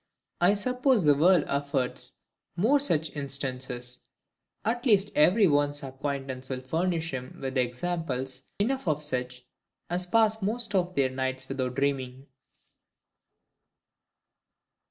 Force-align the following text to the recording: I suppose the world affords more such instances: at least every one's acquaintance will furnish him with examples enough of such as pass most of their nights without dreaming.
I 0.41 0.55
suppose 0.55 1.05
the 1.05 1.13
world 1.13 1.43
affords 1.47 2.13
more 2.55 2.79
such 2.79 3.15
instances: 3.15 3.99
at 4.65 4.83
least 4.83 5.11
every 5.13 5.45
one's 5.45 5.83
acquaintance 5.83 6.49
will 6.49 6.61
furnish 6.63 7.13
him 7.13 7.37
with 7.39 7.55
examples 7.55 8.41
enough 8.57 8.87
of 8.87 9.03
such 9.03 9.45
as 9.91 10.07
pass 10.07 10.41
most 10.41 10.73
of 10.73 10.95
their 10.95 11.11
nights 11.11 11.47
without 11.47 11.75
dreaming. 11.75 12.25